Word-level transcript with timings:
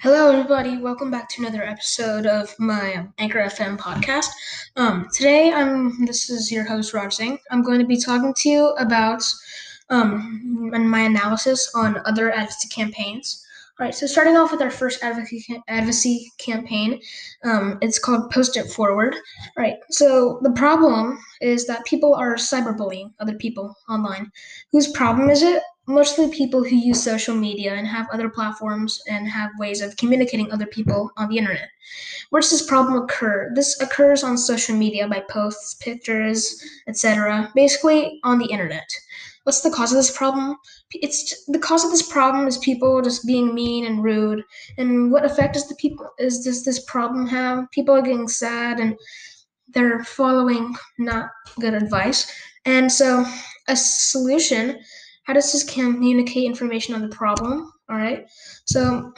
Hello, 0.00 0.32
everybody. 0.32 0.78
Welcome 0.78 1.10
back 1.10 1.28
to 1.30 1.42
another 1.42 1.62
episode 1.62 2.26
of 2.26 2.54
my 2.58 3.06
Anchor 3.18 3.40
FM 3.40 3.76
podcast. 3.76 4.26
Um, 4.76 5.08
today, 5.12 5.52
I'm 5.52 6.06
this 6.06 6.30
is 6.30 6.50
your 6.50 6.64
host 6.64 6.94
Raj 6.94 7.14
Singh. 7.14 7.38
I'm 7.50 7.62
going 7.62 7.80
to 7.80 7.86
be 7.86 8.00
talking 8.00 8.32
to 8.34 8.48
you 8.48 8.68
about 8.78 9.22
um, 9.90 10.70
my 10.72 11.00
analysis 11.00 11.70
on 11.74 12.00
other 12.06 12.32
advocacy 12.32 12.68
campaigns. 12.68 13.44
All 13.78 13.84
right, 13.84 13.94
so 13.94 14.06
starting 14.06 14.36
off 14.36 14.52
with 14.52 14.62
our 14.62 14.70
first 14.70 15.02
advocacy 15.02 15.60
advocacy 15.68 16.30
campaign, 16.38 17.00
um, 17.44 17.78
it's 17.82 17.98
called 17.98 18.30
Post 18.30 18.56
It 18.56 18.70
Forward. 18.70 19.14
All 19.14 19.64
right, 19.64 19.76
so 19.90 20.38
the 20.42 20.52
problem 20.52 21.18
is 21.40 21.66
that 21.66 21.84
people 21.84 22.14
are 22.14 22.36
cyberbullying 22.36 23.12
other 23.20 23.34
people 23.34 23.74
online. 23.88 24.30
Whose 24.72 24.88
problem 24.92 25.28
is 25.28 25.42
it? 25.42 25.62
Mostly 25.86 26.30
people 26.30 26.64
who 26.64 26.76
use 26.76 27.02
social 27.02 27.34
media 27.34 27.74
and 27.74 27.86
have 27.86 28.08
other 28.10 28.30
platforms 28.30 29.02
and 29.08 29.28
have 29.28 29.50
ways 29.58 29.82
of 29.82 29.96
communicating 29.96 30.50
other 30.50 30.66
people 30.66 31.10
on 31.16 31.28
the 31.28 31.36
internet. 31.36 31.68
Where 32.30 32.40
does 32.40 32.50
this 32.50 32.66
problem 32.66 33.02
occur? 33.02 33.52
This 33.54 33.80
occurs 33.80 34.24
on 34.24 34.38
social 34.38 34.76
media 34.76 35.06
by 35.06 35.20
posts, 35.28 35.74
pictures, 35.74 36.62
etc. 36.88 37.52
Basically 37.54 38.18
on 38.24 38.38
the 38.38 38.46
internet. 38.46 38.88
What's 39.44 39.60
the 39.60 39.70
cause 39.70 39.92
of 39.92 39.98
this 39.98 40.16
problem? 40.16 40.56
It's 40.92 41.44
the 41.46 41.58
cause 41.58 41.84
of 41.84 41.90
this 41.90 42.08
problem 42.10 42.46
is 42.46 42.56
people 42.58 43.02
just 43.02 43.26
being 43.26 43.54
mean 43.54 43.84
and 43.84 44.02
rude. 44.02 44.42
And 44.78 45.12
what 45.12 45.26
effect 45.26 45.52
does 45.54 45.68
the 45.68 45.74
people 45.74 46.08
is 46.18 46.42
does 46.44 46.64
this 46.64 46.82
problem 46.84 47.26
have? 47.26 47.70
People 47.70 47.94
are 47.94 48.02
getting 48.02 48.26
sad 48.26 48.80
and 48.80 48.96
they're 49.68 50.02
following 50.04 50.74
not 50.98 51.30
good 51.60 51.74
advice. 51.74 52.30
And 52.64 52.90
so 52.90 53.26
a 53.68 53.76
solution, 53.76 54.80
how 55.24 55.32
does 55.32 55.52
this 55.52 55.64
communicate 55.64 56.44
information 56.44 56.94
on 56.94 57.02
the 57.02 57.14
problem? 57.14 57.72
All 57.88 57.96
right. 57.96 58.26
So 58.64 59.12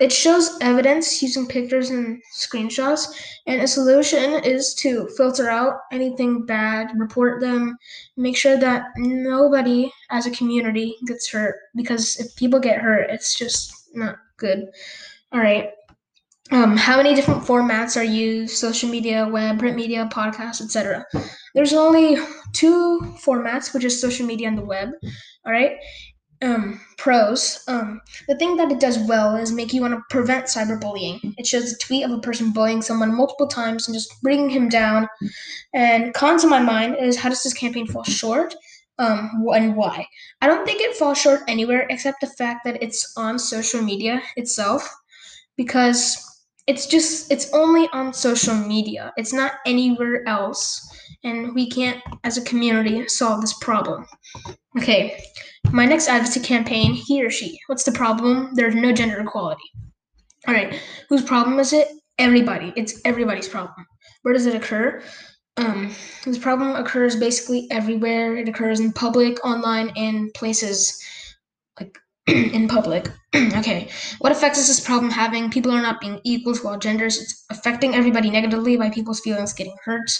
it 0.00 0.10
shows 0.10 0.56
evidence 0.62 1.22
using 1.22 1.46
pictures 1.46 1.90
and 1.90 2.22
screenshots, 2.34 3.06
and 3.46 3.60
a 3.60 3.68
solution 3.68 4.42
is 4.44 4.74
to 4.76 5.06
filter 5.08 5.50
out 5.50 5.74
anything 5.92 6.46
bad, 6.46 6.92
report 6.96 7.42
them, 7.42 7.76
make 8.16 8.34
sure 8.34 8.56
that 8.56 8.86
nobody 8.96 9.92
as 10.08 10.26
a 10.26 10.30
community 10.30 10.96
gets 11.06 11.28
hurt 11.28 11.54
because 11.76 12.18
if 12.18 12.34
people 12.36 12.58
get 12.58 12.80
hurt, 12.80 13.10
it's 13.10 13.34
just 13.34 13.90
not 13.94 14.16
good. 14.38 14.70
All 15.32 15.40
right. 15.40 15.70
Um, 16.50 16.76
how 16.76 16.96
many 16.96 17.14
different 17.14 17.44
formats 17.44 17.96
are 17.96 18.02
used? 18.02 18.56
Social 18.56 18.88
media, 18.88 19.28
web, 19.28 19.58
print 19.58 19.76
media, 19.76 20.08
podcast, 20.12 20.60
etc. 20.62 21.04
There's 21.54 21.74
only 21.74 22.16
two 22.52 23.00
formats, 23.22 23.72
which 23.72 23.84
is 23.84 24.00
social 24.00 24.26
media 24.26 24.48
and 24.48 24.58
the 24.58 24.64
web. 24.64 24.88
All 25.46 25.52
right, 25.52 25.78
um, 26.42 26.80
pros. 26.98 27.62
Um, 27.68 28.00
the 28.28 28.36
thing 28.36 28.56
that 28.56 28.70
it 28.70 28.80
does 28.80 28.98
well 29.08 29.36
is 29.36 29.52
make 29.52 29.72
you 29.72 29.80
want 29.80 29.94
to 29.94 30.02
prevent 30.10 30.46
cyberbullying. 30.46 31.34
It 31.38 31.46
shows 31.46 31.72
a 31.72 31.78
tweet 31.78 32.04
of 32.04 32.10
a 32.10 32.20
person 32.20 32.52
bullying 32.52 32.82
someone 32.82 33.14
multiple 33.14 33.46
times 33.46 33.88
and 33.88 33.94
just 33.94 34.20
bringing 34.22 34.50
him 34.50 34.68
down. 34.68 35.08
And 35.74 36.14
cons 36.14 36.44
in 36.44 36.50
my 36.50 36.60
mind 36.62 36.96
is 37.00 37.16
how 37.16 37.28
does 37.28 37.42
this 37.42 37.54
campaign 37.54 37.86
fall 37.86 38.04
short? 38.04 38.54
Um, 38.98 39.46
and 39.54 39.76
why? 39.76 40.06
I 40.42 40.46
don't 40.46 40.66
think 40.66 40.82
it 40.82 40.94
falls 40.96 41.18
short 41.18 41.40
anywhere 41.48 41.86
except 41.88 42.20
the 42.20 42.26
fact 42.26 42.64
that 42.64 42.82
it's 42.82 43.14
on 43.16 43.38
social 43.38 43.80
media 43.80 44.20
itself, 44.36 44.94
because 45.56 46.22
it's 46.66 46.86
just 46.86 47.32
it's 47.32 47.50
only 47.54 47.88
on 47.94 48.12
social 48.12 48.54
media. 48.54 49.12
It's 49.16 49.32
not 49.32 49.52
anywhere 49.64 50.28
else, 50.28 50.86
and 51.24 51.54
we 51.54 51.68
can't, 51.68 52.00
as 52.24 52.36
a 52.36 52.44
community, 52.44 53.06
solve 53.08 53.40
this 53.40 53.54
problem. 53.60 54.06
Okay, 54.78 55.22
my 55.72 55.84
next 55.84 56.08
advocacy 56.08 56.40
campaign, 56.40 56.92
he 56.92 57.24
or 57.24 57.30
she. 57.30 57.58
What's 57.66 57.84
the 57.84 57.92
problem? 57.92 58.50
There's 58.54 58.74
no 58.74 58.92
gender 58.92 59.20
equality. 59.20 59.70
All 60.48 60.54
right, 60.54 60.80
whose 61.08 61.22
problem 61.22 61.58
is 61.58 61.72
it? 61.72 61.88
Everybody. 62.18 62.72
It's 62.76 63.00
everybody's 63.04 63.48
problem. 63.48 63.86
Where 64.22 64.34
does 64.34 64.46
it 64.46 64.54
occur? 64.54 65.02
Um, 65.56 65.94
this 66.24 66.38
problem 66.38 66.74
occurs 66.74 67.16
basically 67.16 67.66
everywhere. 67.70 68.36
It 68.36 68.48
occurs 68.48 68.80
in 68.80 68.92
public, 68.92 69.44
online, 69.44 69.90
and 69.96 70.32
places 70.34 71.02
like 71.78 71.98
in 72.26 72.68
public. 72.68 73.08
okay, 73.34 73.88
what 74.20 74.32
effects 74.32 74.58
is 74.58 74.68
this 74.68 74.80
problem 74.80 75.10
having? 75.10 75.50
People 75.50 75.72
are 75.72 75.82
not 75.82 76.00
being 76.00 76.20
equal 76.24 76.54
to 76.54 76.68
all 76.68 76.78
genders. 76.78 77.20
It's 77.20 77.44
affecting 77.50 77.94
everybody 77.94 78.30
negatively 78.30 78.76
by 78.76 78.90
people's 78.90 79.20
feelings 79.20 79.52
getting 79.52 79.76
hurt. 79.84 80.10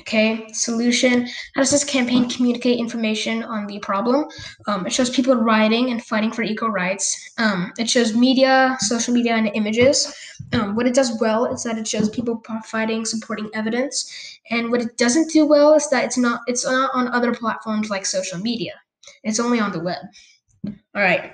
Okay, 0.00 0.46
solution. 0.52 1.26
How 1.54 1.60
does 1.60 1.70
this 1.70 1.84
campaign 1.84 2.28
communicate 2.28 2.78
information 2.78 3.42
on 3.42 3.66
the 3.66 3.78
problem? 3.80 4.26
Um, 4.66 4.86
it 4.86 4.92
shows 4.92 5.10
people 5.10 5.34
rioting 5.34 5.90
and 5.90 6.02
fighting 6.02 6.30
for 6.30 6.42
equal 6.42 6.70
rights. 6.70 7.32
Um, 7.38 7.72
it 7.78 7.90
shows 7.90 8.14
media, 8.14 8.76
social 8.80 9.12
media, 9.12 9.34
and 9.34 9.50
images. 9.54 10.14
Um, 10.52 10.76
what 10.76 10.86
it 10.86 10.94
does 10.94 11.18
well 11.20 11.46
is 11.46 11.64
that 11.64 11.78
it 11.78 11.86
shows 11.86 12.08
people 12.10 12.42
fighting, 12.64 13.04
supporting 13.04 13.50
evidence. 13.54 14.38
And 14.50 14.70
what 14.70 14.80
it 14.80 14.96
doesn't 14.96 15.32
do 15.32 15.44
well 15.44 15.74
is 15.74 15.90
that 15.90 16.04
it's 16.04 16.18
not 16.18 16.40
it's 16.46 16.64
not 16.64 16.90
on 16.94 17.08
other 17.08 17.34
platforms 17.34 17.90
like 17.90 18.06
social 18.06 18.38
media. 18.38 18.74
It's 19.24 19.40
only 19.40 19.58
on 19.60 19.72
the 19.72 19.80
web. 19.80 19.98
All 20.94 21.02
right. 21.02 21.32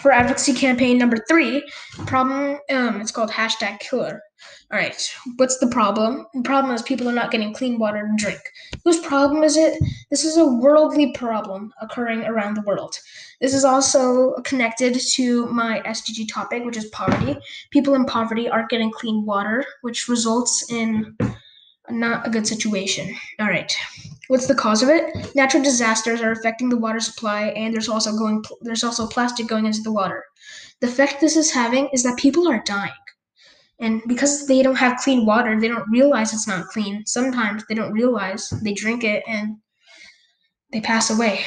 For 0.00 0.12
advocacy 0.12 0.54
campaign 0.54 0.98
number 0.98 1.18
three, 1.28 1.68
problem 2.06 2.58
um, 2.70 3.00
it's 3.00 3.10
called 3.10 3.30
hashtag 3.30 3.80
killer. 3.80 4.22
All 4.70 4.78
right, 4.78 5.14
what's 5.36 5.58
the 5.58 5.66
problem? 5.68 6.26
The 6.34 6.42
problem 6.42 6.74
is 6.74 6.82
people 6.82 7.08
are 7.08 7.12
not 7.12 7.30
getting 7.30 7.54
clean 7.54 7.78
water 7.78 8.06
to 8.06 8.22
drink. 8.22 8.40
Whose 8.84 9.00
problem 9.00 9.42
is 9.42 9.56
it? 9.56 9.82
This 10.10 10.24
is 10.24 10.36
a 10.36 10.46
worldly 10.46 11.12
problem 11.12 11.72
occurring 11.80 12.24
around 12.24 12.54
the 12.54 12.62
world. 12.62 12.98
This 13.40 13.54
is 13.54 13.64
also 13.64 14.34
connected 14.44 14.98
to 15.14 15.46
my 15.46 15.80
SDG 15.86 16.28
topic, 16.28 16.64
which 16.64 16.76
is 16.76 16.86
poverty. 16.86 17.36
People 17.70 17.94
in 17.94 18.04
poverty 18.04 18.48
aren't 18.48 18.68
getting 18.68 18.92
clean 18.92 19.24
water, 19.24 19.64
which 19.80 20.08
results 20.08 20.70
in 20.70 21.16
not 21.88 22.26
a 22.26 22.30
good 22.30 22.46
situation. 22.46 23.14
All 23.40 23.46
right. 23.46 23.74
What's 24.28 24.46
the 24.46 24.54
cause 24.54 24.82
of 24.82 24.90
it? 24.90 25.34
Natural 25.34 25.62
disasters 25.62 26.20
are 26.20 26.32
affecting 26.32 26.68
the 26.68 26.76
water 26.76 27.00
supply, 27.00 27.46
and 27.48 27.72
there's 27.72 27.88
also 27.88 28.12
going 28.12 28.44
there's 28.60 28.84
also 28.84 29.06
plastic 29.06 29.46
going 29.46 29.64
into 29.64 29.80
the 29.80 29.92
water. 29.92 30.22
The 30.80 30.86
effect 30.86 31.20
this 31.20 31.34
is 31.34 31.50
having 31.50 31.88
is 31.94 32.02
that 32.02 32.18
people 32.18 32.46
are 32.46 32.62
dying, 32.64 32.92
and 33.80 34.02
because 34.06 34.46
they 34.46 34.62
don't 34.62 34.76
have 34.76 34.98
clean 34.98 35.24
water, 35.24 35.58
they 35.58 35.68
don't 35.68 35.90
realize 35.90 36.34
it's 36.34 36.46
not 36.46 36.68
clean. 36.68 37.06
Sometimes 37.06 37.64
they 37.68 37.74
don't 37.74 37.92
realize 37.92 38.50
they 38.62 38.74
drink 38.74 39.02
it 39.02 39.24
and 39.26 39.56
they 40.72 40.82
pass 40.82 41.08
away. 41.08 41.44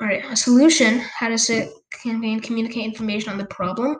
All 0.00 0.06
right, 0.06 0.22
a 0.30 0.36
solution. 0.36 0.98
How 0.98 1.30
does 1.30 1.48
it 1.48 1.70
campaign 2.02 2.40
communicate 2.40 2.84
information 2.84 3.32
on 3.32 3.38
the 3.38 3.46
problem? 3.46 3.96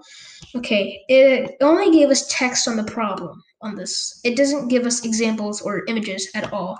Okay, 0.54 1.02
it 1.08 1.56
only 1.62 1.90
gave 1.90 2.10
us 2.10 2.26
text 2.28 2.68
on 2.68 2.76
the 2.76 2.84
problem 2.84 3.42
on 3.62 3.74
this. 3.74 4.20
It 4.22 4.36
doesn't 4.36 4.68
give 4.68 4.84
us 4.84 5.04
examples 5.04 5.62
or 5.62 5.86
images 5.86 6.28
at 6.34 6.52
all 6.52 6.78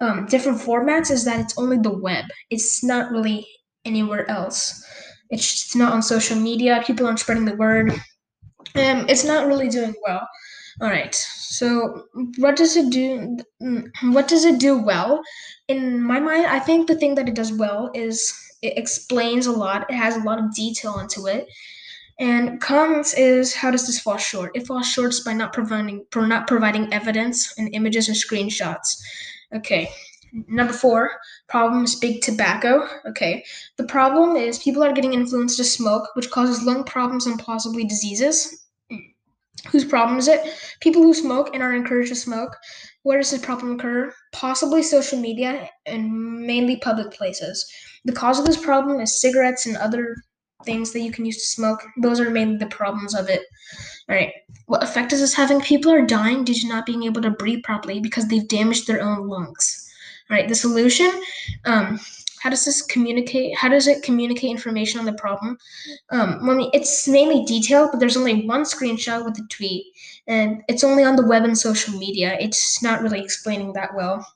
um, 0.00 0.26
different 0.26 0.58
formats 0.58 1.10
is 1.10 1.24
that 1.24 1.40
it's 1.40 1.58
only 1.58 1.78
the 1.78 1.90
web. 1.90 2.24
It's 2.50 2.82
not 2.82 3.10
really 3.10 3.46
anywhere 3.84 4.28
else. 4.30 4.84
It's 5.30 5.52
just 5.52 5.76
not 5.76 5.92
on 5.92 6.02
social 6.02 6.36
media. 6.36 6.82
People 6.86 7.06
aren't 7.06 7.20
spreading 7.20 7.44
the 7.44 7.56
word. 7.56 7.92
Um, 8.74 9.06
it's 9.08 9.24
not 9.24 9.46
really 9.46 9.68
doing 9.68 9.94
well. 10.06 10.26
All 10.80 10.88
right. 10.88 11.14
So 11.14 12.04
what 12.38 12.56
does 12.56 12.76
it 12.76 12.90
do? 12.90 13.36
What 14.02 14.28
does 14.28 14.44
it 14.44 14.58
do 14.58 14.78
well? 14.78 15.20
In 15.68 16.02
my 16.02 16.18
mind, 16.18 16.46
I 16.46 16.58
think 16.58 16.88
the 16.88 16.94
thing 16.94 17.14
that 17.16 17.28
it 17.28 17.34
does 17.34 17.52
well 17.52 17.90
is 17.94 18.32
it 18.62 18.78
explains 18.78 19.46
a 19.46 19.52
lot. 19.52 19.90
It 19.90 19.94
has 19.94 20.16
a 20.16 20.20
lot 20.20 20.38
of 20.38 20.54
detail 20.54 20.98
into 20.98 21.26
it. 21.26 21.48
And 22.18 22.60
cons 22.60 23.14
is 23.14 23.54
how 23.54 23.70
does 23.70 23.86
this 23.86 24.00
fall 24.00 24.18
short? 24.18 24.52
It 24.54 24.66
falls 24.66 24.86
short 24.86 25.14
by 25.24 25.32
not 25.32 25.52
providing 25.52 26.04
not 26.14 26.46
providing 26.46 26.92
evidence 26.92 27.54
and 27.58 27.74
images 27.74 28.08
or 28.08 28.12
screenshots. 28.12 28.96
Okay. 29.54 29.88
Number 30.46 30.72
four, 30.72 31.10
problem 31.48 31.84
is 31.84 31.96
big 31.96 32.20
tobacco. 32.22 32.88
Okay. 33.06 33.44
The 33.76 33.84
problem 33.84 34.36
is 34.36 34.60
people 34.60 34.82
are 34.82 34.92
getting 34.92 35.14
influenced 35.14 35.56
to 35.56 35.64
smoke, 35.64 36.08
which 36.14 36.30
causes 36.30 36.62
lung 36.62 36.84
problems 36.84 37.26
and 37.26 37.38
possibly 37.38 37.84
diseases. 37.84 38.68
Whose 39.68 39.84
problem 39.84 40.18
is 40.18 40.28
it? 40.28 40.40
People 40.80 41.02
who 41.02 41.12
smoke 41.12 41.50
and 41.52 41.62
are 41.62 41.74
encouraged 41.74 42.10
to 42.10 42.16
smoke. 42.16 42.56
Where 43.02 43.18
does 43.18 43.30
this 43.30 43.44
problem 43.44 43.74
occur? 43.74 44.12
Possibly 44.32 44.82
social 44.82 45.18
media 45.18 45.68
and 45.86 46.46
mainly 46.46 46.76
public 46.76 47.10
places. 47.10 47.70
The 48.04 48.12
cause 48.12 48.38
of 48.38 48.46
this 48.46 48.62
problem 48.62 49.00
is 49.00 49.20
cigarettes 49.20 49.66
and 49.66 49.76
other 49.76 50.16
things 50.64 50.92
that 50.92 51.00
you 51.00 51.12
can 51.12 51.24
use 51.24 51.36
to 51.36 51.46
smoke. 51.46 51.82
Those 51.96 52.20
are 52.20 52.30
mainly 52.30 52.56
the 52.56 52.66
problems 52.66 53.14
of 53.14 53.28
it. 53.28 53.42
All 54.08 54.16
right. 54.16 54.32
What 54.66 54.82
effect 54.82 55.12
is 55.12 55.20
this 55.20 55.34
having? 55.34 55.60
People 55.60 55.92
are 55.92 56.04
dying 56.04 56.44
due 56.44 56.54
to 56.54 56.68
not 56.68 56.86
being 56.86 57.04
able 57.04 57.22
to 57.22 57.30
breathe 57.30 57.62
properly 57.62 58.00
because 58.00 58.28
they've 58.28 58.48
damaged 58.48 58.86
their 58.86 59.02
own 59.02 59.28
lungs. 59.28 59.90
All 60.30 60.36
right. 60.36 60.48
The 60.48 60.54
solution. 60.54 61.10
Um, 61.64 62.00
how 62.40 62.48
does 62.48 62.64
this 62.64 62.82
communicate? 62.82 63.54
How 63.56 63.68
does 63.68 63.86
it 63.86 64.02
communicate 64.02 64.50
information 64.50 64.98
on 64.98 65.06
the 65.06 65.12
problem? 65.12 65.58
Um, 66.10 66.38
I 66.40 66.54
mean, 66.54 66.70
it's 66.72 67.06
mainly 67.06 67.44
detailed, 67.44 67.90
but 67.92 68.00
there's 68.00 68.16
only 68.16 68.46
one 68.46 68.62
screenshot 68.62 69.24
with 69.24 69.38
a 69.38 69.46
tweet, 69.50 69.84
and 70.26 70.62
it's 70.66 70.82
only 70.82 71.04
on 71.04 71.16
the 71.16 71.26
web 71.26 71.44
and 71.44 71.56
social 71.56 71.98
media. 71.98 72.38
It's 72.40 72.82
not 72.82 73.02
really 73.02 73.20
explaining 73.20 73.74
that 73.74 73.94
well. 73.94 74.26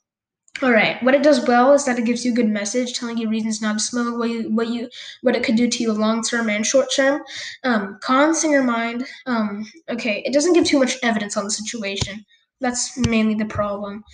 All 0.63 0.71
right. 0.71 1.03
What 1.03 1.15
it 1.15 1.23
does 1.25 1.47
well 1.47 1.73
is 1.73 1.85
that 1.85 1.99
it 1.99 2.05
gives 2.05 2.25
you 2.25 2.33
a 2.33 2.35
good 2.35 2.49
message, 2.49 2.93
telling 2.95 3.19
you 3.19 3.29
reasons 3.29 3.61
not 3.61 3.73
to 3.75 3.79
smoke, 3.81 4.17
what 4.19 4.31
you 4.31 4.51
what 4.55 4.69
you 4.69 4.89
what 5.23 5.35
it 5.35 5.43
could 5.43 5.57
do 5.57 5.69
to 5.69 5.83
you 5.83 5.93
long 5.93 6.23
term 6.23 6.49
and 6.49 6.65
short 6.65 6.93
term. 6.95 7.23
Um, 7.65 7.99
cons 8.01 8.45
in 8.45 8.51
your 8.53 8.63
mind. 8.63 9.05
Um, 9.27 9.65
okay, 9.89 10.23
it 10.25 10.33
doesn't 10.33 10.53
give 10.53 10.65
too 10.65 10.79
much 10.79 10.97
evidence 11.03 11.37
on 11.37 11.45
the 11.45 11.51
situation. 11.51 12.25
That's 12.61 12.97
mainly 12.97 13.35
the 13.35 13.47
problem. 13.47 14.05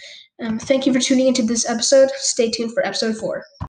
Um, 0.40 0.58
thank 0.58 0.86
you 0.86 0.94
for 0.94 0.98
tuning 0.98 1.26
into 1.26 1.42
this 1.42 1.68
episode. 1.68 2.10
Stay 2.16 2.50
tuned 2.50 2.72
for 2.72 2.84
episode 2.86 3.18
four. 3.18 3.44